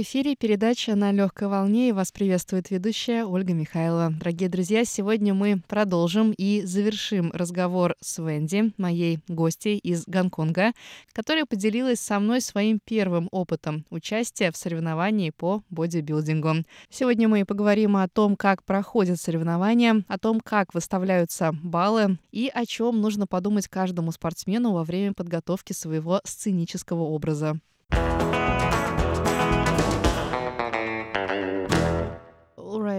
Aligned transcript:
В 0.00 0.02
эфире 0.02 0.34
передача 0.34 0.94
«На 0.94 1.12
легкой 1.12 1.48
волне» 1.48 1.90
и 1.90 1.92
вас 1.92 2.10
приветствует 2.10 2.70
ведущая 2.70 3.26
Ольга 3.26 3.52
Михайлова. 3.52 4.10
Дорогие 4.18 4.48
друзья, 4.48 4.86
сегодня 4.86 5.34
мы 5.34 5.60
продолжим 5.68 6.32
и 6.34 6.62
завершим 6.62 7.30
разговор 7.32 7.94
с 8.00 8.16
Венди, 8.16 8.72
моей 8.78 9.18
гостьей 9.28 9.76
из 9.76 10.06
Гонконга, 10.06 10.72
которая 11.12 11.44
поделилась 11.44 12.00
со 12.00 12.18
мной 12.18 12.40
своим 12.40 12.80
первым 12.82 13.28
опытом 13.30 13.84
участия 13.90 14.50
в 14.50 14.56
соревновании 14.56 15.32
по 15.36 15.62
бодибилдингу. 15.68 16.64
Сегодня 16.88 17.28
мы 17.28 17.44
поговорим 17.44 17.98
о 17.98 18.08
том, 18.08 18.36
как 18.36 18.64
проходят 18.64 19.20
соревнования, 19.20 20.02
о 20.08 20.18
том, 20.18 20.40
как 20.40 20.72
выставляются 20.72 21.52
баллы 21.62 22.18
и 22.32 22.50
о 22.54 22.64
чем 22.64 23.02
нужно 23.02 23.26
подумать 23.26 23.68
каждому 23.68 24.12
спортсмену 24.12 24.72
во 24.72 24.82
время 24.82 25.12
подготовки 25.12 25.74
своего 25.74 26.22
сценического 26.24 27.02
образа. 27.02 27.60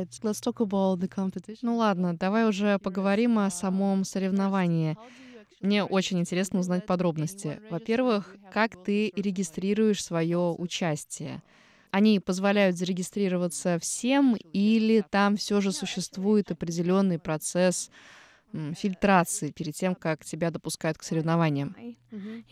Alright, 0.01 0.19
let's 0.23 0.41
talk 0.41 0.59
about 0.59 0.99
the 0.99 1.07
competition. 1.07 1.59
Ну 1.61 1.77
ладно, 1.77 2.15
давай 2.17 2.47
уже 2.47 2.79
поговорим 2.79 3.37
о 3.37 3.49
самом 3.51 4.03
соревновании. 4.03 4.97
Мне 5.61 5.83
очень 5.83 6.19
интересно 6.19 6.59
узнать 6.59 6.87
подробности. 6.87 7.61
Во-первых, 7.69 8.35
как 8.51 8.83
ты 8.83 9.13
регистрируешь 9.15 10.03
свое 10.03 10.55
участие? 10.57 11.43
Они 11.91 12.19
позволяют 12.19 12.77
зарегистрироваться 12.77 13.77
всем 13.79 14.35
или 14.53 15.03
там 15.07 15.37
все 15.37 15.61
же 15.61 15.71
существует 15.71 16.49
определенный 16.49 17.19
процесс 17.19 17.91
фильтрации 18.73 19.51
перед 19.51 19.75
тем, 19.75 19.93
как 19.95 20.25
тебя 20.25 20.49
допускают 20.51 20.97
к 20.97 21.03
соревнованиям? 21.03 21.75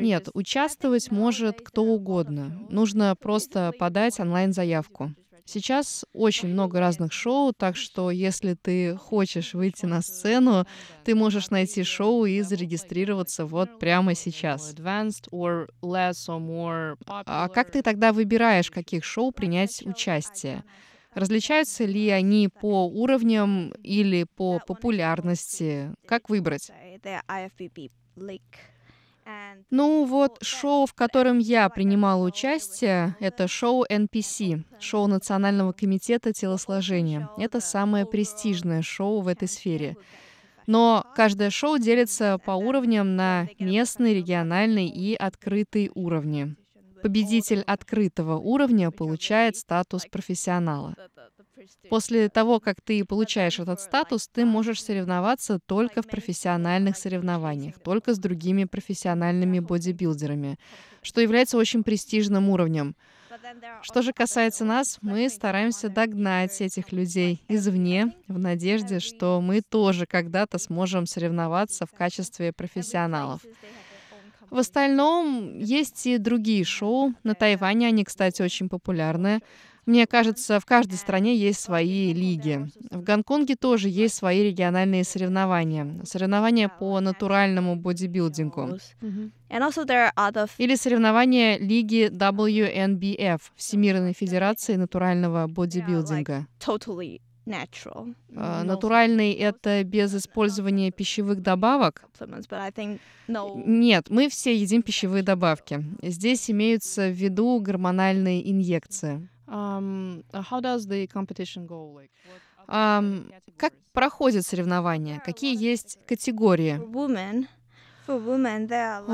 Нет, 0.00 0.28
участвовать 0.34 1.10
может 1.10 1.60
кто 1.60 1.84
угодно. 1.84 2.66
Нужно 2.70 3.14
просто 3.14 3.72
подать 3.78 4.18
онлайн-заявку. 4.18 5.14
Сейчас 5.50 6.04
очень 6.12 6.48
много 6.50 6.78
разных 6.78 7.10
шоу, 7.10 7.54
так 7.54 7.74
что 7.74 8.10
если 8.10 8.52
ты 8.52 8.94
хочешь 8.96 9.54
выйти 9.54 9.86
на 9.86 10.02
сцену, 10.02 10.66
ты 11.04 11.14
можешь 11.14 11.48
найти 11.48 11.84
шоу 11.84 12.26
и 12.26 12.42
зарегистрироваться 12.42 13.46
вот 13.46 13.70
прямо 13.78 14.14
сейчас. 14.14 14.74
А 17.24 17.48
как 17.48 17.70
ты 17.70 17.82
тогда 17.82 18.12
выбираешь, 18.12 18.66
в 18.68 18.72
каких 18.72 19.04
шоу 19.04 19.32
принять 19.32 19.82
участие? 19.86 20.64
Различаются 21.14 21.84
ли 21.86 22.10
они 22.10 22.48
по 22.48 22.86
уровням 22.86 23.70
или 23.82 24.24
по 24.36 24.60
популярности? 24.60 25.94
Как 26.06 26.28
выбрать? 26.28 26.72
Ну 29.70 30.04
вот, 30.04 30.38
шоу, 30.42 30.86
в 30.86 30.94
котором 30.94 31.38
я 31.38 31.68
принимала 31.68 32.24
участие, 32.24 33.16
это 33.20 33.48
шоу 33.48 33.84
NPC, 33.84 34.64
шоу 34.80 35.06
Национального 35.06 35.72
комитета 35.72 36.32
телосложения. 36.32 37.28
Это 37.36 37.60
самое 37.60 38.06
престижное 38.06 38.82
шоу 38.82 39.20
в 39.20 39.28
этой 39.28 39.48
сфере. 39.48 39.96
Но 40.66 41.06
каждое 41.14 41.50
шоу 41.50 41.78
делится 41.78 42.38
по 42.44 42.52
уровням 42.52 43.16
на 43.16 43.48
местный, 43.58 44.14
региональный 44.14 44.86
и 44.86 45.14
открытый 45.14 45.90
уровни. 45.94 46.56
Победитель 47.02 47.62
открытого 47.62 48.36
уровня 48.36 48.90
получает 48.90 49.56
статус 49.56 50.06
профессионала. 50.10 50.94
После 51.90 52.28
того, 52.28 52.60
как 52.60 52.80
ты 52.80 53.04
получаешь 53.04 53.58
этот 53.58 53.80
статус, 53.80 54.28
ты 54.28 54.44
можешь 54.44 54.82
соревноваться 54.82 55.58
только 55.58 56.02
в 56.02 56.06
профессиональных 56.06 56.96
соревнованиях, 56.96 57.78
только 57.80 58.14
с 58.14 58.18
другими 58.18 58.64
профессиональными 58.64 59.58
бодибилдерами, 59.58 60.58
что 61.02 61.20
является 61.20 61.56
очень 61.56 61.82
престижным 61.82 62.48
уровнем. 62.48 62.94
Что 63.82 64.02
же 64.02 64.12
касается 64.12 64.64
нас, 64.64 64.98
мы 65.00 65.28
стараемся 65.28 65.88
догнать 65.88 66.60
этих 66.60 66.92
людей 66.92 67.42
извне 67.48 68.12
в 68.26 68.38
надежде, 68.38 69.00
что 69.00 69.40
мы 69.40 69.60
тоже 69.60 70.06
когда-то 70.06 70.58
сможем 70.58 71.06
соревноваться 71.06 71.86
в 71.86 71.92
качестве 71.92 72.52
профессионалов. 72.52 73.42
В 74.50 74.58
остальном 74.58 75.58
есть 75.58 76.06
и 76.06 76.16
другие 76.16 76.64
шоу. 76.64 77.12
На 77.22 77.34
Тайване 77.34 77.88
они, 77.88 78.04
кстати, 78.04 78.40
очень 78.40 78.68
популярны. 78.68 79.40
Мне 79.88 80.06
кажется, 80.06 80.60
в 80.60 80.66
каждой 80.66 80.96
стране 80.98 81.34
есть 81.34 81.60
свои 81.60 82.12
лиги. 82.12 82.68
В 82.90 83.02
Гонконге 83.02 83.56
тоже 83.56 83.88
есть 83.88 84.16
свои 84.16 84.42
региональные 84.42 85.02
соревнования. 85.02 86.04
Соревнования 86.04 86.68
по 86.68 87.00
натуральному 87.00 87.74
бодибилдингу. 87.74 88.78
Или 90.58 90.74
соревнования 90.74 91.56
лиги 91.56 92.10
WNBF, 92.10 93.40
Всемирной 93.56 94.12
Федерации 94.12 94.76
натурального 94.76 95.46
бодибилдинга. 95.46 96.46
А, 98.36 98.62
натуральный— 98.64 99.32
это 99.32 99.82
без 99.84 100.14
использования 100.14 100.90
пищевых 100.90 101.40
добавок? 101.40 102.04
Нет, 103.64 104.10
мы 104.10 104.28
все 104.28 104.54
едим 104.54 104.82
пищевые 104.82 105.22
добавки. 105.22 105.82
Здесь 106.02 106.50
имеются 106.50 107.08
в 107.08 107.12
виду 107.12 107.58
гормональные 107.58 108.50
инъекции. 108.52 109.26
Um, 109.48 110.22
how 110.34 110.60
does 110.60 110.86
the 110.86 111.06
competition 111.06 111.66
go? 111.66 111.92
Like, 111.94 112.10
um, 112.68 113.32
как 113.56 113.72
проходят 113.92 114.46
соревнования? 114.46 115.20
Какие 115.24 115.56
есть 115.56 115.98
категории? 116.06 116.78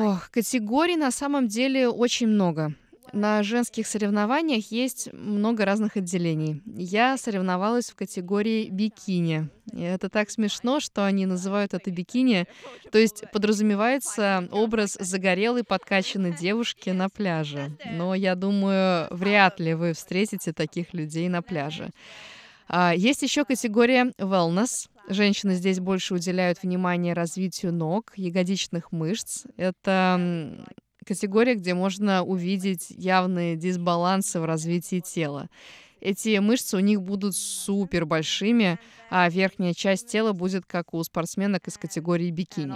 Ох, 0.06 0.30
категорий 0.30 0.96
на 0.96 1.10
самом 1.10 1.48
деле 1.48 1.88
очень 1.88 2.28
много. 2.28 2.74
На 3.14 3.44
женских 3.44 3.86
соревнованиях 3.86 4.72
есть 4.72 5.08
много 5.12 5.64
разных 5.64 5.96
отделений. 5.96 6.62
Я 6.66 7.16
соревновалась 7.16 7.90
в 7.90 7.94
категории 7.94 8.68
бикини. 8.68 9.50
И 9.72 9.80
это 9.80 10.08
так 10.08 10.30
смешно, 10.30 10.80
что 10.80 11.06
они 11.06 11.24
называют 11.24 11.74
это 11.74 11.92
бикини. 11.92 12.46
То 12.90 12.98
есть 12.98 13.22
подразумевается 13.32 14.48
образ 14.50 14.96
загорелой 14.98 15.62
подкачанной 15.62 16.36
девушки 16.36 16.90
на 16.90 17.08
пляже. 17.08 17.78
Но 17.92 18.16
я 18.16 18.34
думаю, 18.34 19.06
вряд 19.12 19.60
ли 19.60 19.74
вы 19.74 19.92
встретите 19.92 20.52
таких 20.52 20.92
людей 20.92 21.28
на 21.28 21.40
пляже. 21.40 21.90
А, 22.66 22.94
есть 22.96 23.22
еще 23.22 23.44
категория 23.44 24.12
wellness. 24.18 24.88
Женщины 25.08 25.54
здесь 25.54 25.78
больше 25.78 26.14
уделяют 26.14 26.64
внимание 26.64 27.14
развитию 27.14 27.72
ног, 27.72 28.12
ягодичных 28.16 28.90
мышц. 28.90 29.44
Это 29.56 30.66
категория, 31.04 31.54
где 31.54 31.74
можно 31.74 32.22
увидеть 32.22 32.86
явные 32.90 33.56
дисбалансы 33.56 34.40
в 34.40 34.44
развитии 34.44 35.00
тела. 35.00 35.48
Эти 36.00 36.36
мышцы 36.38 36.76
у 36.76 36.80
них 36.80 37.00
будут 37.00 37.34
супер 37.34 38.04
большими, 38.04 38.78
а 39.10 39.28
верхняя 39.30 39.72
часть 39.72 40.06
тела 40.08 40.32
будет 40.32 40.66
как 40.66 40.92
у 40.92 41.02
спортсменок 41.02 41.66
из 41.66 41.78
категории 41.78 42.30
бикини. 42.30 42.74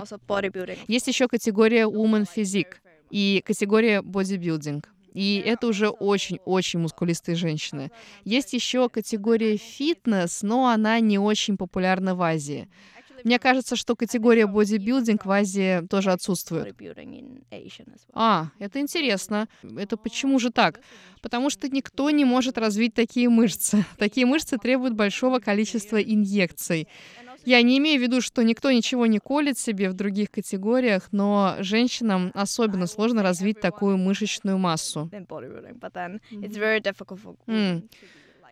Есть 0.86 1.08
еще 1.08 1.28
категория 1.28 1.82
Woman 1.82 2.26
Physique 2.34 2.76
и 3.10 3.42
категория 3.44 4.00
Bodybuilding. 4.00 4.82
И 5.14 5.42
это 5.44 5.66
уже 5.66 5.88
очень-очень 5.88 6.78
мускулистые 6.78 7.34
женщины. 7.34 7.90
Есть 8.24 8.52
еще 8.52 8.88
категория 8.88 9.56
фитнес, 9.56 10.42
но 10.42 10.68
она 10.68 11.00
не 11.00 11.18
очень 11.18 11.56
популярна 11.56 12.14
в 12.14 12.22
Азии. 12.22 12.68
Мне 13.24 13.38
кажется, 13.38 13.76
что 13.76 13.96
категория 13.96 14.46
бодибилдинг 14.46 15.24
в 15.24 15.30
Азии 15.30 15.86
тоже 15.86 16.12
отсутствует. 16.12 16.74
А, 18.12 18.48
это 18.58 18.80
интересно. 18.80 19.48
Это 19.76 19.96
почему 19.96 20.38
же 20.38 20.50
так? 20.50 20.80
Потому 21.22 21.50
что 21.50 21.68
никто 21.68 22.10
не 22.10 22.24
может 22.24 22.58
развить 22.58 22.94
такие 22.94 23.28
мышцы. 23.28 23.84
Такие 23.98 24.26
мышцы 24.26 24.58
требуют 24.58 24.94
большого 24.94 25.38
количества 25.38 25.96
инъекций. 25.96 26.88
Я 27.44 27.62
не 27.62 27.78
имею 27.78 27.98
в 27.98 28.02
виду, 28.02 28.20
что 28.20 28.42
никто 28.42 28.70
ничего 28.70 29.06
не 29.06 29.18
колет 29.20 29.58
себе 29.58 29.88
в 29.88 29.94
других 29.94 30.30
категориях, 30.30 31.08
но 31.12 31.56
женщинам 31.60 32.30
особенно 32.34 32.86
сложно 32.86 33.22
развить 33.22 33.60
такую 33.60 33.96
мышечную 33.96 34.58
массу. 34.58 35.08
Mm. 37.46 37.88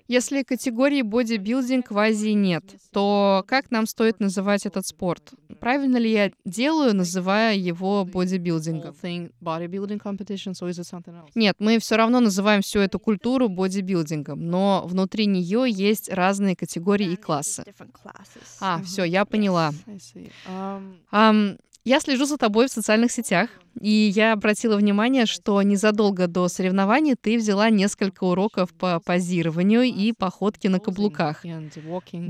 Если 0.08 0.42
категории 0.42 1.02
бодибилдинг 1.02 1.90
в 1.90 1.98
Азии 1.98 2.30
нет, 2.30 2.64
то 2.92 3.44
как 3.48 3.70
нам 3.70 3.86
стоит 3.86 4.20
называть 4.20 4.64
этот 4.64 4.86
спорт? 4.86 5.32
Правильно 5.60 5.96
ли 5.96 6.10
я 6.10 6.30
делаю, 6.44 6.94
называя 6.94 7.56
его 7.56 8.04
бодибилдингом? 8.04 8.94
Нет, 11.34 11.56
мы 11.58 11.78
все 11.78 11.96
равно 11.96 12.20
называем 12.20 12.62
всю 12.62 12.78
эту 12.78 13.00
культуру 13.00 13.48
бодибилдингом, 13.48 14.40
но 14.40 14.84
внутри 14.86 15.26
нее 15.26 15.64
есть 15.68 16.08
разные 16.12 16.54
категории 16.54 17.12
и 17.12 17.16
классы. 17.16 17.64
А, 18.60 18.82
все, 18.82 19.04
я 19.04 19.24
поняла. 19.24 19.72
Um, 21.12 21.58
Я 21.86 22.00
слежу 22.00 22.24
за 22.24 22.36
тобой 22.36 22.66
в 22.66 22.72
социальных 22.72 23.12
сетях, 23.12 23.48
и 23.80 24.10
я 24.12 24.32
обратила 24.32 24.76
внимание, 24.76 25.24
что 25.24 25.62
незадолго 25.62 26.26
до 26.26 26.48
соревнований 26.48 27.14
ты 27.14 27.38
взяла 27.38 27.70
несколько 27.70 28.24
уроков 28.24 28.74
по 28.74 28.98
позированию 28.98 29.84
и 29.84 30.12
походке 30.12 30.68
на 30.68 30.80
каблуках. 30.80 31.44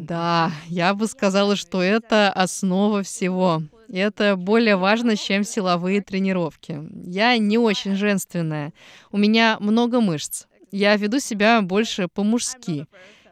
Да, 0.05 0.53
я 0.69 0.93
бы 0.93 1.07
сказала, 1.07 1.57
что 1.57 1.81
это 1.83 2.31
основа 2.31 3.03
всего. 3.03 3.63
Это 3.89 4.37
более 4.37 4.77
важно, 4.77 5.17
чем 5.17 5.43
силовые 5.43 6.03
тренировки. 6.03 6.83
Я 7.07 7.39
не 7.39 7.57
очень 7.57 7.95
женственная. 7.97 8.75
У 9.11 9.17
меня 9.17 9.57
много 9.59 10.03
мышц. 10.03 10.45
Я 10.71 10.95
веду 10.97 11.19
себя 11.19 11.63
больше 11.63 12.09
по-мужски. 12.09 12.87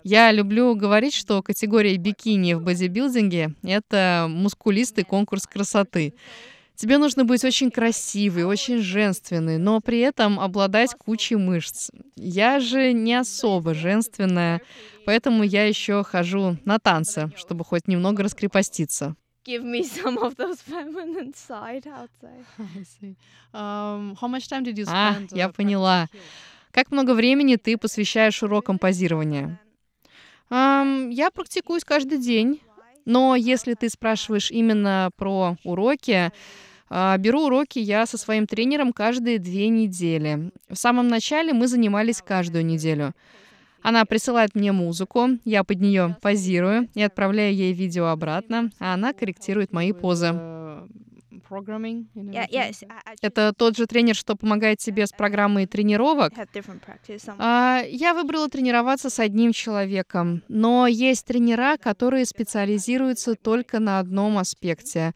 Я 0.05 0.31
люблю 0.33 0.75
говорить, 0.77 1.15
что 1.15 1.43
категория 1.43 1.97
бикини 1.97 2.53
в 2.53 2.63
бодибилдинге— 2.63 3.55
это 3.63 4.27
мускулистый 4.29 5.03
конкурс 5.03 5.47
красоты. 5.47 6.13
Тебе 6.77 6.99
нужно 6.99 7.25
быть 7.25 7.43
очень 7.43 7.71
красивой, 7.71 8.45
очень 8.45 8.83
женственной, 8.83 9.57
но 9.57 9.81
при 9.81 10.01
этом 10.01 10.39
обладать 10.39 10.95
кучей 10.95 11.37
мышц. 11.37 11.91
Я 12.17 12.61
же 12.61 12.93
не 12.93 13.15
особо 13.15 13.73
женственная, 13.73 14.61
поэтому 15.07 15.43
я 15.43 15.65
еще 15.65 16.05
хожу 16.05 16.59
на 16.67 16.79
танцы, 16.79 17.33
чтобы 17.37 17.65
хоть 17.65 17.89
немного 17.89 18.25
раскрепоститься. 18.25 19.17
Give 19.47 19.63
me 19.63 19.83
some 19.83 20.19
of 20.19 20.37
those 20.37 20.61
feminine 20.61 21.33
side, 21.33 21.85
say. 22.21 22.45
Um, 23.55 24.17
how 24.21 24.27
much 24.27 24.49
time 24.49 24.65
did 24.65 24.77
you 24.77 24.85
spend? 24.85 25.29
А, 25.33 25.37
я 25.37 25.49
поняла. 25.49 26.09
Как 26.73 26.91
много 26.91 27.15
времени 27.15 27.57
ты 27.57 27.79
посвящаешь 27.79 28.43
урокам 28.43 28.79
позирования? 28.79 29.61
Um, 30.51 31.11
я 31.11 31.31
практикуюсь 31.31 31.85
каждый 31.85 32.19
день, 32.19 32.61
но 33.05 33.35
если 33.37 33.75
ты 33.75 33.89
спрашиваешь 33.89 34.51
именно 34.51 35.11
про 35.17 35.57
уроки, 35.65 36.31
uh, 36.91 37.19
беру 37.19 37.47
уроки 37.47 37.79
я 37.79 38.07
со 38.07 38.19
своим 38.19 38.47
тренером 38.47 38.93
каждые 38.93 39.39
две 39.39 39.69
недели. 39.69 40.53
В 40.69 40.77
самом 40.77 41.09
начале 41.09 41.53
мы 41.53 41.67
занимались 41.67 42.23
каждую 42.23 42.65
неделю. 42.65 43.15
Она 43.83 44.07
присылает 44.07 44.55
мне 44.55 44.73
музыку, 44.73 45.29
я 45.45 45.63
под 45.63 45.81
нее 45.81 46.17
позирую 46.23 46.89
и 46.95 47.03
отправляю 47.03 47.55
ей 47.55 47.75
видео 47.75 48.07
обратно, 48.07 48.71
а 48.79 48.95
она 48.95 49.13
корректирует 49.13 49.73
мои 49.73 49.93
позы. 49.93 50.35
Это 53.23 53.53
тот 53.57 53.77
же 53.77 53.87
тренер, 53.87 54.15
что 54.15 54.37
помогает 54.37 54.79
тебе 54.79 55.07
с 55.07 55.13
программой 55.13 55.67
тренировок. 55.67 56.33
А, 57.39 57.83
я 57.87 58.15
выбрала 58.15 58.49
тренироваться 58.49 59.11
с 59.11 59.19
одним 59.19 59.53
человеком, 59.53 60.43
но 60.49 60.87
есть 60.87 61.27
тренера, 61.27 61.77
которые 61.77 62.25
специализируются 62.27 63.35
только 63.35 63.79
на 63.81 63.99
одном 63.99 64.39
аспекте. 64.39 65.15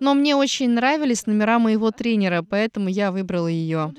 Но 0.00 0.14
мне 0.14 0.36
очень 0.36 0.70
нравились 0.70 1.26
номера 1.26 1.58
моего 1.58 1.90
тренера, 1.90 2.42
поэтому 2.42 2.88
я 2.88 3.10
выбрала 3.10 3.48
ее. 3.48 3.92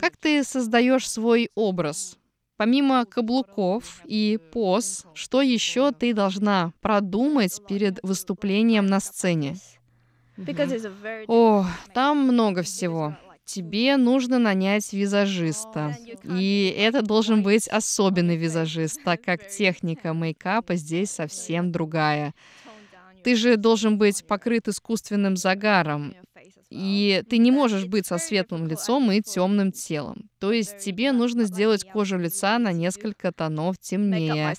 Как 0.00 0.16
ты 0.16 0.42
создаешь 0.42 1.08
свой 1.08 1.50
образ? 1.54 2.16
Помимо 2.58 3.06
каблуков 3.06 4.02
и 4.04 4.36
поз, 4.50 5.06
что 5.14 5.42
еще 5.42 5.92
ты 5.92 6.12
должна 6.12 6.72
продумать 6.80 7.62
перед 7.68 8.00
выступлением 8.02 8.86
на 8.86 8.98
сцене? 8.98 9.56
О, 11.28 11.64
там 11.94 12.18
много 12.18 12.64
всего. 12.64 13.16
Тебе 13.44 13.96
нужно 13.96 14.40
нанять 14.40 14.92
визажиста. 14.92 15.96
И 16.24 16.74
это 16.76 17.02
должен 17.02 17.44
быть 17.44 17.68
особенный 17.68 18.36
визажист, 18.36 19.04
так 19.04 19.22
как 19.22 19.46
техника 19.48 20.12
мейкапа 20.12 20.74
здесь 20.74 21.12
совсем 21.12 21.70
другая. 21.70 22.34
Ты 23.22 23.36
же 23.36 23.56
должен 23.56 23.98
быть 23.98 24.26
покрыт 24.26 24.66
искусственным 24.66 25.36
загаром. 25.36 26.14
И 26.70 27.24
ты 27.30 27.38
не 27.38 27.50
можешь 27.50 27.86
быть 27.86 28.06
со 28.06 28.18
светлым 28.18 28.66
лицом 28.66 29.10
и 29.10 29.22
темным 29.22 29.72
телом. 29.72 30.28
То 30.38 30.52
есть 30.52 30.78
тебе 30.78 31.12
нужно 31.12 31.44
сделать 31.44 31.84
кожу 31.84 32.18
лица 32.18 32.58
на 32.58 32.72
несколько 32.72 33.32
тонов 33.32 33.78
темнее. 33.78 34.54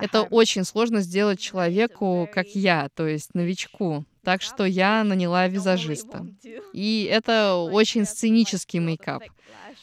Это 0.00 0.22
очень 0.22 0.64
сложно 0.64 1.00
сделать 1.02 1.38
человеку, 1.38 2.28
как 2.32 2.46
я, 2.48 2.88
то 2.94 3.06
есть 3.06 3.34
новичку. 3.34 4.04
Так 4.24 4.42
что 4.42 4.64
я 4.64 5.04
наняла 5.04 5.48
визажиста. 5.48 6.26
И 6.72 7.08
это 7.10 7.54
очень 7.54 8.04
сценический 8.04 8.78
мейкап, 8.78 9.22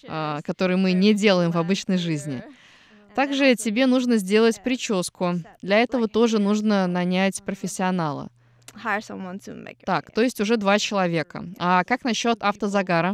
а, 0.08 0.42
который 0.44 0.78
мы 0.78 0.92
не 0.92 1.14
делаем 1.14 1.52
в 1.52 1.58
обычной 1.58 1.98
жизни. 1.98 2.44
Также 3.16 3.56
тебе 3.56 3.86
нужно 3.86 4.18
сделать 4.18 4.62
прическу. 4.62 5.36
Для 5.62 5.80
этого 5.80 6.08
тоже 6.08 6.38
нужно 6.40 6.86
нанять 6.86 7.42
профессионала. 7.44 8.30
Так, 9.86 10.12
то 10.12 10.22
есть 10.22 10.40
уже 10.42 10.58
два 10.58 10.80
человека. 10.80 11.46
А 11.60 11.84
как 11.84 12.04
насчет 12.04 12.44
автозагара? 12.44 13.14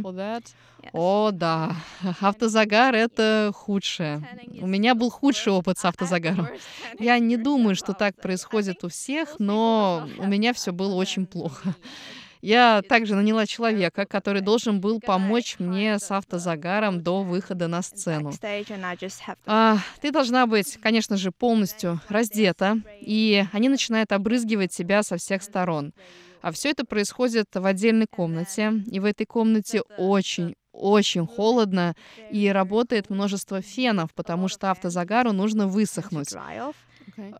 О, 0.92 1.30
да. 1.32 1.76
Автозагар— 2.20 2.94
это 2.96 3.52
худшее. 3.54 4.26
У 4.60 4.66
меня 4.66 4.94
был 4.96 5.10
худший 5.10 5.52
опыт 5.52 5.78
с 5.78 5.84
автозагаром. 5.84 6.48
Я 6.98 7.18
не 7.20 7.36
думаю, 7.36 7.76
что 7.76 7.92
так 7.92 8.20
происходит 8.20 8.82
у 8.82 8.88
всех, 8.88 9.36
но 9.38 10.08
у 10.18 10.26
меня 10.26 10.52
все 10.52 10.72
было 10.72 10.94
очень 10.94 11.26
плохо. 11.26 11.74
Я 12.42 12.82
также 12.88 13.14
наняла 13.14 13.46
человека, 13.46 14.04
который 14.04 14.42
должен 14.42 14.80
был 14.80 14.98
помочь 15.00 15.56
мне 15.60 15.98
с 16.00 16.10
автозагаром 16.10 17.00
до 17.00 17.22
выхода 17.22 17.68
на 17.68 17.82
сцену. 17.82 18.32
А, 19.46 19.78
ты 20.00 20.10
должна 20.10 20.46
быть, 20.48 20.76
конечно 20.82 21.16
же, 21.16 21.30
полностью 21.30 22.00
раздета, 22.08 22.78
и 23.00 23.44
они 23.52 23.68
начинают 23.68 24.10
обрызгивать 24.10 24.72
тебя 24.72 25.04
со 25.04 25.16
всех 25.16 25.44
сторон. 25.44 25.92
А 26.40 26.50
все 26.50 26.70
это 26.70 26.84
происходит 26.84 27.46
в 27.54 27.64
отдельной 27.64 28.08
комнате, 28.08 28.72
и 28.90 28.98
в 28.98 29.04
этой 29.04 29.24
комнате 29.24 29.82
очень 29.96 30.54
очень 30.72 31.26
холодно 31.26 31.94
и 32.30 32.48
работает 32.48 33.10
множество 33.10 33.60
фенов, 33.60 34.12
потому 34.14 34.48
что 34.48 34.70
автозагару 34.70 35.32
нужно 35.32 35.66
высохнуть. 35.68 36.32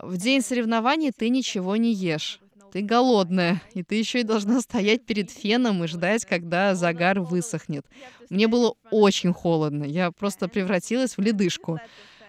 В 0.00 0.16
день 0.18 0.42
соревнований 0.42 1.12
ты 1.16 1.30
ничего 1.30 1.76
не 1.76 1.92
ешь. 1.94 2.41
Ты 2.72 2.80
голодная, 2.80 3.60
и 3.74 3.82
ты 3.82 3.96
еще 3.96 4.20
и 4.20 4.24
должна 4.24 4.60
стоять 4.62 5.04
перед 5.04 5.30
феном 5.30 5.84
и 5.84 5.86
ждать, 5.86 6.24
когда 6.24 6.74
загар 6.74 7.20
высохнет. 7.20 7.84
Мне 8.30 8.48
было 8.48 8.74
очень 8.90 9.34
холодно, 9.34 9.84
я 9.84 10.10
просто 10.10 10.48
превратилась 10.48 11.18
в 11.18 11.20
ледышку. 11.20 11.78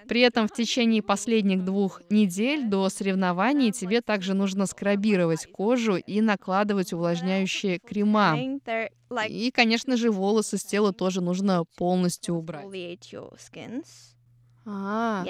При 0.05 0.19
этом 0.19 0.49
в 0.49 0.51
течение 0.51 1.01
последних 1.01 1.63
двух 1.63 2.01
недель 2.09 2.65
до 2.65 2.89
соревнований 2.89 3.71
тебе 3.71 4.01
также 4.01 4.33
нужно 4.33 4.65
скрабировать 4.65 5.47
кожу 5.49 5.95
и 5.95 6.19
накладывать 6.19 6.91
увлажняющие 6.91 7.79
крема. 7.79 8.37
И, 9.29 9.49
конечно 9.51 9.95
же, 9.95 10.11
волосы 10.11 10.57
с 10.57 10.65
тела 10.65 10.91
тоже 10.91 11.21
нужно 11.21 11.63
полностью 11.77 12.35
убрать. 12.35 12.65
А, 14.65 15.25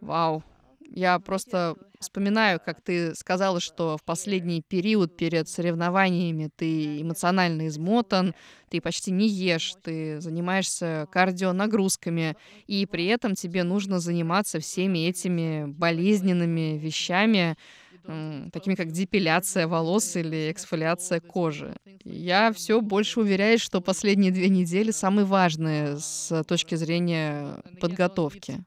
вау. 0.00 0.42
Я 0.96 1.18
просто 1.18 1.76
вспоминаю, 2.00 2.58
как 2.58 2.80
ты 2.80 3.14
сказала, 3.14 3.60
что 3.60 3.98
в 3.98 4.02
последний 4.02 4.62
период 4.62 5.14
перед 5.14 5.46
соревнованиями 5.46 6.48
ты 6.56 7.02
эмоционально 7.02 7.66
измотан, 7.66 8.34
ты 8.70 8.80
почти 8.80 9.10
не 9.10 9.28
ешь, 9.28 9.74
ты 9.82 10.22
занимаешься 10.22 11.06
кардионагрузками, 11.12 12.34
и 12.66 12.86
при 12.86 13.04
этом 13.08 13.34
тебе 13.34 13.62
нужно 13.62 14.00
заниматься 14.00 14.58
всеми 14.58 15.06
этими 15.06 15.66
болезненными 15.66 16.78
вещами, 16.78 17.58
такими 18.52 18.74
как 18.74 18.92
депиляция 18.92 19.66
волос 19.66 20.16
или 20.16 20.50
эксфолиация 20.50 21.20
кожи. 21.20 21.74
Я 22.04 22.52
все 22.52 22.80
больше 22.80 23.20
уверяюсь, 23.20 23.60
что 23.60 23.80
последние 23.80 24.30
две 24.30 24.48
недели 24.48 24.90
самые 24.92 25.24
важные 25.24 25.98
с 25.98 26.44
точки 26.44 26.76
зрения 26.76 27.62
подготовки. 27.80 28.58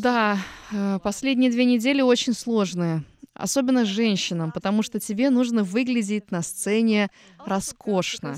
Да, 0.00 0.38
э, 0.72 0.98
последние 1.02 1.50
две 1.50 1.64
недели 1.64 2.00
очень 2.00 2.32
сложные. 2.34 3.04
Особенно 3.34 3.84
женщинам, 3.84 4.50
потому 4.50 4.82
что 4.82 4.98
тебе 4.98 5.30
нужно 5.30 5.62
выглядеть 5.62 6.32
на 6.32 6.42
сцене 6.42 7.08
роскошно. 7.46 8.34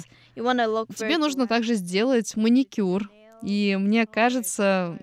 Тебе 0.95 1.17
нужно 1.17 1.47
также 1.47 1.75
сделать 1.75 2.37
маникюр, 2.37 3.11
и 3.43 3.77
мне 3.79 4.07
кажется, 4.07 4.99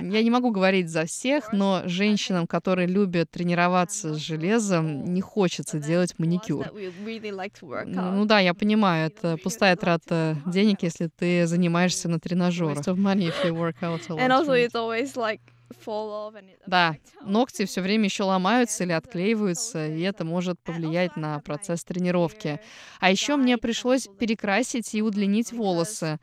я 0.00 0.22
не 0.22 0.30
могу 0.30 0.50
говорить 0.50 0.88
за 0.88 1.04
всех, 1.04 1.52
но 1.52 1.82
женщинам, 1.84 2.46
которые 2.46 2.86
любят 2.86 3.30
тренироваться 3.30 4.14
с 4.14 4.18
железом, 4.18 5.04
не 5.04 5.20
хочется 5.20 5.78
делать 5.78 6.18
маникюр. 6.18 6.66
Ну 7.84 8.24
да, 8.24 8.40
я 8.40 8.54
понимаю, 8.54 9.08
это 9.08 9.36
пустая 9.42 9.76
трата 9.76 10.36
денег, 10.46 10.82
если 10.82 11.08
ты 11.14 11.46
занимаешься 11.46 12.08
на 12.08 12.18
тренажерах. 12.18 12.78
Да, 16.66 16.96
ногти 17.24 17.64
все 17.64 17.80
время 17.80 18.04
еще 18.04 18.24
ломаются 18.24 18.84
или 18.84 18.92
отклеиваются, 18.92 19.88
и 19.88 20.00
это 20.02 20.24
может 20.24 20.60
повлиять 20.62 21.16
на 21.16 21.40
процесс 21.40 21.84
тренировки. 21.84 22.60
А 23.00 23.10
еще 23.10 23.36
мне 23.36 23.58
пришлось 23.58 24.08
перекрасить 24.18 24.94
и 24.94 25.02
удлинить 25.02 25.52
волосы. 25.52 26.18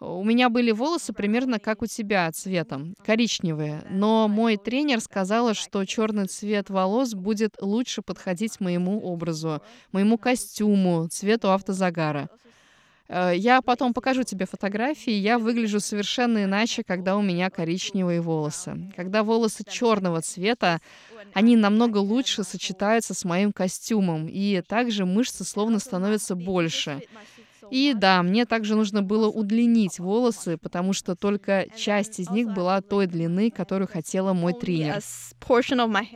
У 0.00 0.24
меня 0.24 0.48
были 0.48 0.70
волосы 0.70 1.12
примерно 1.12 1.58
как 1.58 1.82
у 1.82 1.86
тебя 1.86 2.30
цветом, 2.32 2.94
коричневые, 3.04 3.84
но 3.90 4.28
мой 4.28 4.56
тренер 4.56 5.00
сказала, 5.00 5.54
что 5.54 5.84
черный 5.84 6.26
цвет 6.26 6.70
волос 6.70 7.14
будет 7.14 7.56
лучше 7.60 8.02
подходить 8.02 8.60
моему 8.60 9.00
образу, 9.00 9.62
моему 9.92 10.18
костюму, 10.18 11.08
цвету 11.08 11.52
автозагара. 11.52 12.28
Э, 13.08 13.32
я 13.34 13.62
потом 13.62 13.94
покажу 13.94 14.22
тебе 14.22 14.46
фотографии. 14.46 15.12
Я 15.12 15.38
выгляжу 15.38 15.80
совершенно 15.80 16.44
иначе, 16.44 16.82
когда 16.82 17.16
у 17.16 17.22
меня 17.22 17.50
коричневые 17.50 18.20
волосы. 18.20 18.92
Когда 18.96 19.22
волосы 19.22 19.64
черного 19.68 20.22
цвета, 20.22 20.80
они 21.34 21.56
намного 21.56 21.98
лучше 21.98 22.44
сочетаются 22.44 23.14
с 23.14 23.24
моим 23.24 23.52
костюмом, 23.52 24.26
и 24.28 24.62
также 24.62 25.04
мышцы 25.04 25.44
словно 25.44 25.78
становятся 25.78 26.34
больше. 26.34 27.02
И 27.70 27.94
да, 27.94 28.22
мне 28.22 28.46
также 28.46 28.74
нужно 28.76 29.02
было 29.02 29.28
удлинить 29.28 29.98
волосы, 29.98 30.56
потому 30.58 30.92
что 30.92 31.16
только 31.16 31.66
часть 31.74 32.20
из 32.20 32.30
них 32.30 32.48
была 32.48 32.80
той 32.80 33.06
длины, 33.06 33.50
которую 33.50 33.88
хотела 33.88 34.32
мой 34.32 34.54
тренер. 34.54 35.00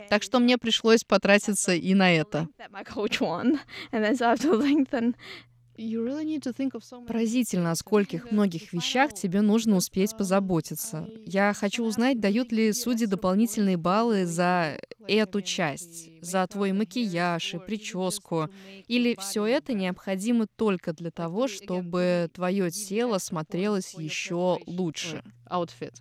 Так 0.09 0.23
что 0.23 0.39
мне 0.39 0.57
пришлось 0.57 1.03
потратиться 1.03 1.73
и 1.73 1.93
на 1.93 2.11
это. 2.13 2.47
Поразительно, 7.05 7.71
о 7.71 7.75
скольких 7.75 8.31
многих 8.31 8.71
вещах 8.73 9.13
тебе 9.13 9.41
нужно 9.41 9.75
успеть 9.75 10.15
позаботиться. 10.15 11.09
Я 11.25 11.53
хочу 11.53 11.83
узнать, 11.83 12.19
дают 12.19 12.51
ли 12.51 12.71
судьи 12.73 13.05
дополнительные 13.07 13.77
баллы 13.77 14.25
за 14.25 14.77
эту 15.07 15.41
часть, 15.41 16.09
за 16.21 16.47
твой 16.47 16.71
макияж 16.71 17.55
и 17.55 17.59
прическу, 17.59 18.49
или 18.87 19.15
все 19.19 19.45
это 19.45 19.73
необходимо 19.73 20.47
только 20.55 20.93
для 20.93 21.11
того, 21.11 21.47
чтобы 21.47 22.29
твое 22.33 22.69
тело 22.71 23.17
смотрелось 23.17 23.93
еще 23.97 24.59
лучше. 24.65 25.23
Outfit. 25.49 25.95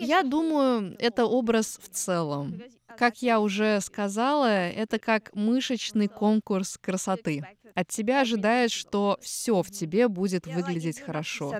Я 0.00 0.22
думаю, 0.22 0.96
это 0.98 1.26
образ 1.26 1.78
в 1.82 1.88
целом. 1.88 2.60
Как 2.96 3.22
я 3.22 3.40
уже 3.40 3.80
сказала, 3.80 4.68
это 4.68 4.98
как 4.98 5.34
мышечный 5.34 6.08
конкурс 6.08 6.78
красоты. 6.80 7.42
От 7.74 7.88
тебя 7.88 8.20
ожидают, 8.20 8.70
что 8.70 9.18
все 9.20 9.62
в 9.62 9.70
тебе 9.70 10.06
будет 10.06 10.46
выглядеть 10.46 11.00
хорошо. 11.00 11.54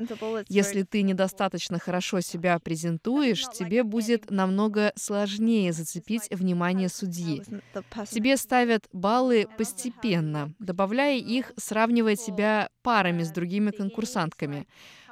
Если 0.49 0.82
ты 0.82 1.02
недостаточно 1.02 1.80
хорошо 1.80 2.20
себя 2.20 2.58
презентуешь, 2.61 3.44
тебе 3.52 3.82
будет 3.82 4.30
намного 4.30 4.92
сложнее 4.94 5.73
зацепить 5.73 6.30
внимание 6.30 6.88
судьи. 6.88 7.42
Тебе 8.11 8.37
ставят 8.37 8.87
баллы 8.92 9.49
постепенно, 9.58 10.54
добавляя 10.61 11.18
их, 11.18 11.52
сравнивая 11.56 12.14
тебя 12.14 12.68
парами 12.82 13.25
с 13.25 13.30
другими 13.30 13.70
конкурсантками. 13.73 14.68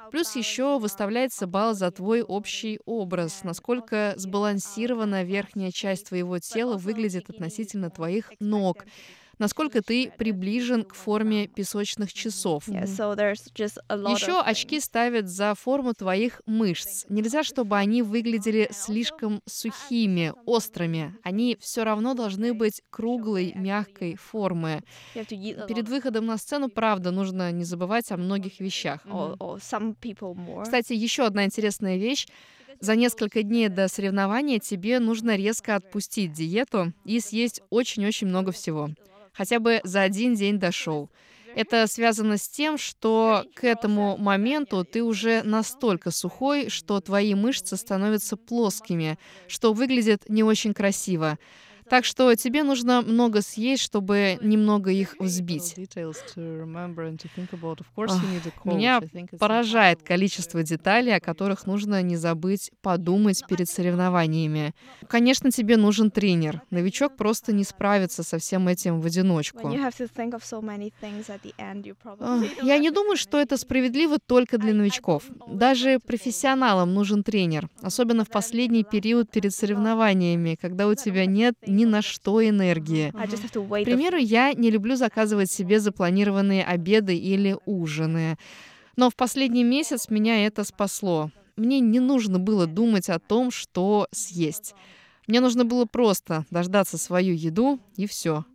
Плюс 0.09 0.35
еще 0.35 0.77
выставляется 0.79 1.47
балл 1.47 1.73
за 1.73 1.91
твой 1.91 2.21
общий 2.21 2.79
образ, 2.85 3.43
насколько 3.43 4.13
сбалансирована 4.15 5.23
верхняя 5.23 5.71
часть 5.71 6.07
твоего 6.09 6.37
тела 6.39 6.77
выглядит 6.77 7.29
относительно 7.29 7.89
твоих 7.89 8.31
ног, 8.39 8.85
насколько 9.43 9.81
ты 9.81 10.09
приближен 10.17 10.85
к 10.85 10.95
форме 10.95 11.47
песочных 11.47 12.13
часов. 12.13 12.65
Еще 12.69 14.39
очки 14.39 14.79
ставят 14.79 15.27
за 15.27 15.53
форму 15.53 15.93
твоих 15.93 16.41
мышц. 16.45 17.05
Нельзя, 17.09 17.43
чтобы 17.43 17.77
они 17.77 18.03
выглядели 18.03 18.69
слишком 18.71 19.41
сухими, 19.45 20.33
острыми. 20.45 21.17
Они 21.23 21.57
все 21.59 21.83
равно 21.83 22.13
должны 22.13 22.53
быть 22.53 22.81
круглой, 22.89 23.51
мягкой 23.53 24.15
формы. 24.15 24.81
Перед 25.13 25.89
выходом 25.89 26.25
на 26.25 26.37
сцену, 26.37 26.69
правда, 26.69 27.11
нужно 27.11 27.51
не 27.51 27.65
забывать 27.65 28.09
о 28.13 28.17
многих 28.17 28.61
вещах. 28.61 29.01
Кстати, 30.63 30.93
еще 30.93 31.25
одна 31.25 31.43
интересная 31.43 31.97
вещь. 31.97 32.27
За 32.79 32.95
несколько 32.95 33.43
дней 33.43 33.67
до 33.67 33.89
соревнования 33.89 34.59
тебе 34.59 34.99
нужно 34.99 35.35
резко 35.35 35.75
отпустить 35.75 36.31
диету 36.31 36.93
и 37.05 37.19
съесть 37.19 37.61
очень-очень 37.69 38.27
много 38.27 38.53
всего 38.53 38.89
хотя 39.33 39.59
бы 39.59 39.81
за 39.83 40.01
один 40.01 40.35
день 40.35 40.59
до 40.59 40.71
шоу. 40.71 41.11
Это 41.55 41.85
связано 41.87 42.37
с 42.37 42.49
тем, 42.49 42.77
что 42.77 43.45
к 43.53 43.63
этому 43.63 44.17
моменту 44.17 44.85
ты 44.85 45.03
уже 45.03 45.43
настолько 45.43 46.09
сухой, 46.11 46.69
что 46.69 46.99
твои 46.99 47.35
мышцы 47.35 47.77
становятся 47.77 48.37
плоскими, 48.37 49.19
что 49.47 49.73
выглядит 49.73 50.23
не 50.29 50.43
очень 50.43 50.73
красиво. 50.73 51.37
Так 51.89 52.05
что 52.05 52.33
тебе 52.35 52.63
нужно 52.63 53.01
много 53.01 53.41
съесть, 53.41 53.83
чтобы 53.83 54.37
немного 54.41 54.91
их 54.91 55.15
взбить. 55.19 55.75
Меня 58.65 59.01
поражает 59.39 60.03
количество 60.03 60.63
деталей, 60.63 61.15
о 61.15 61.19
которых 61.19 61.65
нужно 61.67 62.01
не 62.01 62.15
забыть 62.15 62.71
подумать 62.81 63.43
перед 63.47 63.69
соревнованиями. 63.69 64.73
Конечно, 65.07 65.51
тебе 65.51 65.77
нужен 65.77 66.11
тренер. 66.11 66.61
Новичок 66.69 67.15
просто 67.15 67.53
не 67.53 67.63
справится 67.63 68.23
со 68.23 68.37
всем 68.37 68.67
этим 68.67 69.01
в 69.01 69.05
одиночку. 69.05 69.69
Я 72.61 72.77
не 72.77 72.91
думаю, 72.91 73.17
что 73.17 73.39
это 73.39 73.57
справедливо 73.57 74.17
только 74.19 74.57
для 74.57 74.73
новичков. 74.73 75.23
Даже 75.47 75.99
профессионалам 75.99 76.93
нужен 76.93 77.23
тренер, 77.23 77.69
особенно 77.81 78.25
в 78.25 78.29
последний 78.29 78.83
период 78.83 79.29
перед 79.29 79.53
соревнованиями, 79.53 80.57
когда 80.59 80.87
у 80.87 80.95
тебя 80.95 81.25
нет 81.25 81.55
ни 81.73 81.85
на 81.85 82.01
что 82.01 82.47
энергии. 82.47 83.11
К 83.83 83.85
примеру, 83.85 84.17
я 84.17 84.53
не 84.53 84.71
люблю 84.71 84.95
заказывать 84.95 85.51
себе 85.51 85.79
запланированные 85.79 86.63
обеды 86.63 87.17
или 87.17 87.57
ужины. 87.65 88.37
Но 88.95 89.09
в 89.09 89.15
последний 89.15 89.63
месяц 89.63 90.09
меня 90.09 90.45
это 90.45 90.63
спасло. 90.63 91.31
Мне 91.55 91.79
не 91.79 91.99
нужно 91.99 92.39
было 92.39 92.67
думать 92.67 93.09
о 93.09 93.19
том, 93.19 93.51
что 93.51 94.07
съесть. 94.11 94.73
Мне 95.27 95.39
нужно 95.39 95.65
было 95.65 95.85
просто 95.85 96.45
дождаться 96.49 96.97
свою 96.97 97.33
еду 97.33 97.79
и 97.95 98.07
все. 98.07 98.45